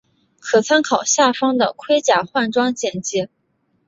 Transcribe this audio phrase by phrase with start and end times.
[0.39, 3.29] 可参考下方的盔甲换装简介。